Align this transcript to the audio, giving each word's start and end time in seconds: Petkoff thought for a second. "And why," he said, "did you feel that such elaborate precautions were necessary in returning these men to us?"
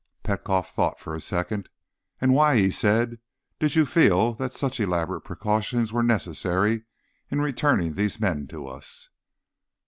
Petkoff 0.23 0.73
thought 0.73 0.99
for 0.99 1.13
a 1.13 1.21
second. 1.21 1.69
"And 2.19 2.33
why," 2.33 2.57
he 2.57 2.71
said, 2.71 3.19
"did 3.59 3.75
you 3.75 3.85
feel 3.85 4.33
that 4.33 4.51
such 4.51 4.79
elaborate 4.79 5.21
precautions 5.21 5.93
were 5.93 6.01
necessary 6.01 6.85
in 7.29 7.39
returning 7.39 7.93
these 7.93 8.19
men 8.19 8.47
to 8.47 8.65
us?" 8.67 9.09